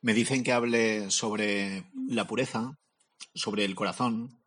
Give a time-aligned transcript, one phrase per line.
[0.00, 2.78] Me dicen que hable sobre la pureza,
[3.34, 4.40] sobre el corazón,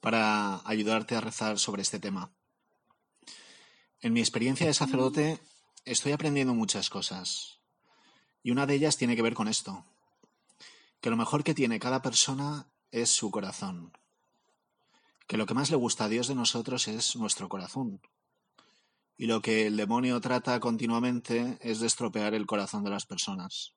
[0.00, 2.32] para ayudarte a rezar sobre este tema.
[4.00, 5.40] En mi experiencia de sacerdote
[5.84, 7.60] estoy aprendiendo muchas cosas
[8.42, 9.84] y una de ellas tiene que ver con esto,
[11.00, 13.92] que lo mejor que tiene cada persona es su corazón,
[15.28, 18.00] que lo que más le gusta a Dios de nosotros es nuestro corazón
[19.16, 23.75] y lo que el demonio trata continuamente es de estropear el corazón de las personas.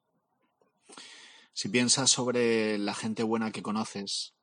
[1.59, 4.33] Si piensas sobre la gente buena que conoces,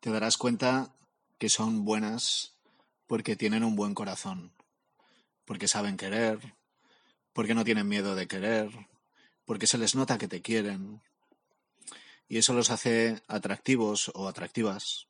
[0.00, 0.94] te darás cuenta
[1.38, 2.58] que son buenas
[3.06, 4.52] porque tienen un buen corazón,
[5.46, 6.54] porque saben querer,
[7.32, 8.68] porque no tienen miedo de querer,
[9.46, 11.00] porque se les nota que te quieren.
[12.28, 15.06] Y eso los hace atractivos o atractivas,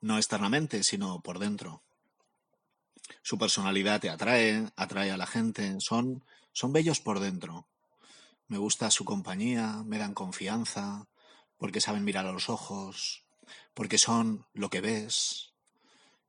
[0.00, 1.82] no externamente, sino por dentro.
[3.22, 6.22] Su personalidad te atrae, atrae a la gente, son,
[6.52, 7.66] son bellos por dentro.
[8.46, 11.08] Me gusta su compañía, me dan confianza,
[11.56, 13.24] porque saben mirar a los ojos,
[13.72, 15.52] porque son lo que ves.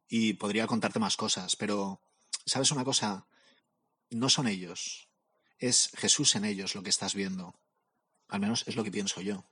[0.08, 2.02] Y podría contarte más cosas, pero
[2.46, 3.28] ¿sabes una cosa?
[4.10, 5.10] No son ellos,
[5.60, 7.56] es Jesús en ellos lo que estás viendo.
[8.28, 9.46] Al menos es lo que pienso yo.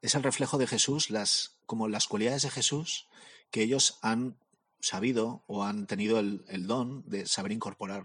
[0.00, 3.08] Es el reflejo de Jesús, las, como las cualidades de Jesús
[3.50, 4.38] que ellos han
[4.80, 8.04] sabido o han tenido el, el don de saber incorporar.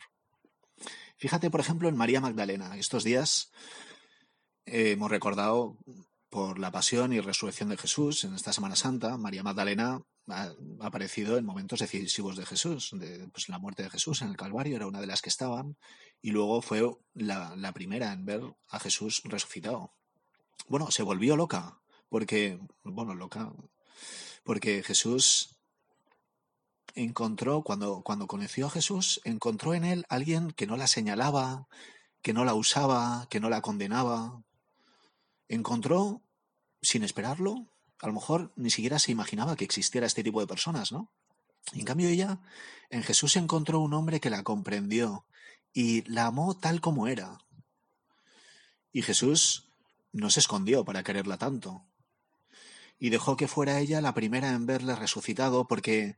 [1.18, 2.78] Fíjate, por ejemplo, en María Magdalena.
[2.78, 3.52] Estos días
[4.66, 5.78] hemos recordado
[6.30, 9.18] por la pasión y resurrección de Jesús en esta Semana Santa.
[9.18, 12.90] María Magdalena ha aparecido en momentos decisivos de Jesús.
[12.94, 15.78] De, pues la muerte de Jesús en el Calvario era una de las que estaban
[16.22, 19.94] y luego fue la, la primera en ver a Jesús resucitado.
[20.68, 23.52] Bueno, se volvió loca porque, bueno, loca,
[24.44, 25.53] porque Jesús
[26.94, 31.68] encontró, cuando, cuando conoció a Jesús, encontró en él alguien que no la señalaba,
[32.22, 34.44] que no la usaba, que no la condenaba.
[35.48, 36.22] Encontró,
[36.82, 37.68] sin esperarlo,
[38.00, 41.12] a lo mejor ni siquiera se imaginaba que existiera este tipo de personas, ¿no?
[41.72, 42.40] En cambio ella,
[42.90, 45.26] en Jesús encontró un hombre que la comprendió
[45.74, 47.40] y la amó tal como era.
[48.92, 49.70] Y Jesús
[50.12, 51.86] no se escondió para quererla tanto.
[53.00, 56.18] Y dejó que fuera ella la primera en verle resucitado porque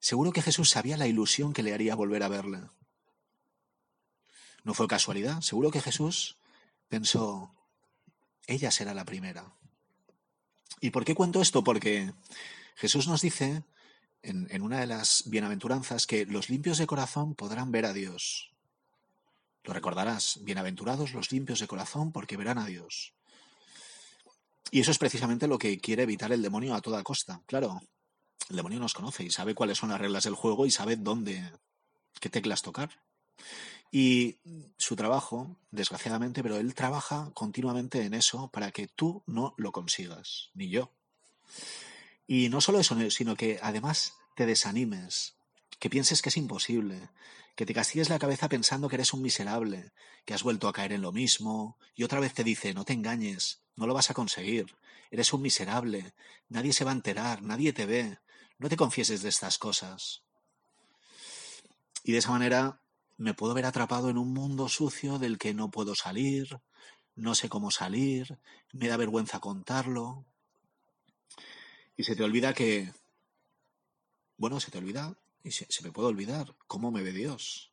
[0.00, 2.62] Seguro que Jesús sabía la ilusión que le haría volver a verle.
[4.64, 6.38] No fue casualidad, seguro que Jesús
[6.88, 7.54] pensó,
[8.46, 9.54] ella será la primera.
[10.80, 11.62] ¿Y por qué cuento esto?
[11.62, 12.12] Porque
[12.76, 13.62] Jesús nos dice
[14.22, 18.50] en, en, una de las bienaventuranzas que los limpios de corazón podrán ver a Dios.
[19.64, 23.12] Lo recordarás, bienaventurados los limpios de corazón porque verán a Dios.
[24.70, 27.42] Y eso es precisamente lo que quiere evitar el demonio a toda costa.
[27.46, 27.80] Claro,
[28.48, 31.52] el demonio nos conoce y sabe cuáles son las reglas del juego y sabe dónde,
[32.20, 33.00] qué teclas tocar.
[33.92, 34.38] Y
[34.76, 40.50] su trabajo, desgraciadamente, pero él trabaja continuamente en eso para que tú no lo consigas,
[40.54, 40.92] ni yo.
[42.26, 45.34] Y no solo eso, sino que además te desanimes,
[45.80, 47.10] que pienses que es imposible,
[47.56, 49.92] que te castigues la cabeza pensando que eres un miserable,
[50.24, 52.92] que has vuelto a caer en lo mismo, y otra vez te dice, no te
[52.92, 54.76] engañes, no lo vas a conseguir,
[55.10, 56.14] eres un miserable,
[56.48, 58.18] nadie se va a enterar, nadie te ve,
[58.60, 60.22] no te confieses de estas cosas.
[62.04, 62.82] Y de esa manera
[63.16, 66.60] me puedo ver atrapado en un mundo sucio del que no puedo salir,
[67.16, 68.38] no sé cómo salir,
[68.72, 70.26] me da vergüenza contarlo.
[71.96, 72.92] Y se te olvida que,
[74.36, 77.72] bueno, se te olvida, y se, se me puede olvidar cómo me ve Dios.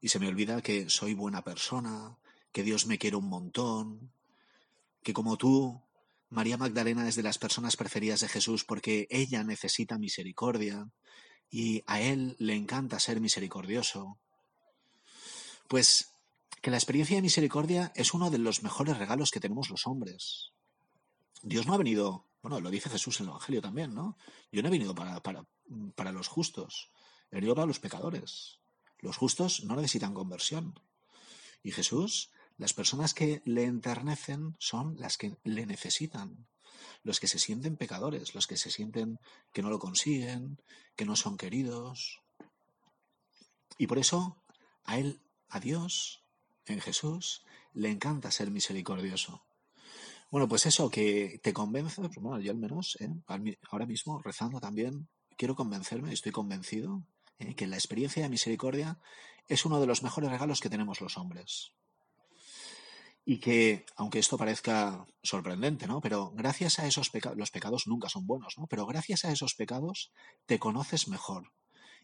[0.00, 2.18] Y se me olvida que soy buena persona,
[2.50, 4.12] que Dios me quiere un montón,
[5.04, 5.85] que como tú
[6.28, 10.88] María Magdalena es de las personas preferidas de Jesús porque ella necesita misericordia
[11.50, 14.18] y a él le encanta ser misericordioso.
[15.68, 16.12] Pues
[16.60, 20.52] que la experiencia de misericordia es uno de los mejores regalos que tenemos los hombres.
[21.42, 24.16] Dios no ha venido, bueno, lo dice Jesús en el Evangelio también, ¿no?
[24.50, 25.46] Yo no he venido para, para,
[25.94, 26.90] para los justos,
[27.30, 28.58] he venido para los pecadores.
[28.98, 30.80] Los justos no necesitan conversión.
[31.62, 36.46] Y Jesús las personas que le enternecen son las que le necesitan,
[37.02, 39.18] los que se sienten pecadores, los que se sienten
[39.52, 40.60] que no lo consiguen,
[40.96, 42.22] que no son queridos.
[43.78, 44.42] Y por eso
[44.84, 46.24] a Él, a Dios,
[46.64, 47.44] en Jesús,
[47.74, 49.44] le encanta ser misericordioso.
[50.30, 53.10] Bueno, pues eso que te convence, pues bueno, yo al menos, ¿eh?
[53.70, 57.06] ahora mismo rezando también, quiero convencerme, estoy convencido,
[57.38, 57.54] ¿eh?
[57.54, 58.98] que la experiencia de misericordia
[59.46, 61.76] es uno de los mejores regalos que tenemos los hombres
[63.28, 66.00] y que, aunque esto parezca sorprendente, ¿no?
[66.00, 68.68] Pero gracias a esos pecados, los pecados nunca son buenos, ¿no?
[68.68, 70.12] Pero gracias a esos pecados
[70.46, 71.52] te conoces mejor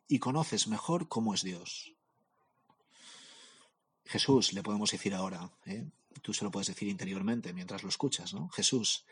[0.08, 1.94] y conoces mejor cómo es Dios.
[4.04, 5.86] Jesús, le podemos decir ahora, ¿eh?
[6.22, 8.48] tú se lo puedes decir interiormente mientras lo escuchas, ¿no?
[8.48, 9.06] Jesús,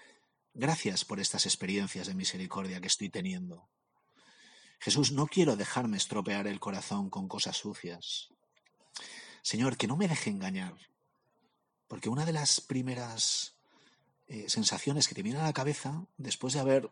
[0.52, 3.68] gracias por estas experiencias de misericordia que estoy teniendo.
[4.80, 8.30] Jesús, no quiero dejarme estropear el corazón con cosas sucias.
[9.42, 10.89] Señor, que no me deje engañar,
[11.90, 13.56] porque una de las primeras
[14.28, 16.88] eh, sensaciones que te vienen a la cabeza después de haber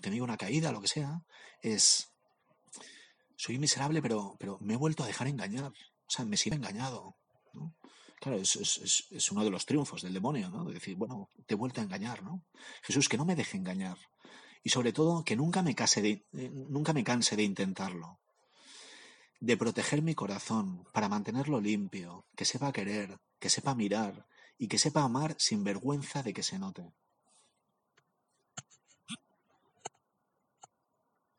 [0.00, 1.22] tenido una caída, lo que sea,
[1.60, 2.08] es,
[3.36, 5.66] soy miserable, pero, pero me he vuelto a dejar engañar.
[5.66, 7.14] O sea, me siento engañado.
[8.18, 10.64] Claro, es, es, es, uno de los triunfos del demonio, ¿no?
[10.64, 12.42] De decir, bueno, te he vuelto a engañar, ¿no?
[12.82, 13.98] Jesús, que no me deje engañar.
[14.62, 18.20] Y sobre todo, que nunca me, case de, eh, nunca me canse de intentarlo.
[19.44, 24.26] De proteger mi corazón para mantenerlo limpio, que sepa querer, que sepa mirar
[24.56, 26.94] y que sepa amar sin vergüenza de que se note.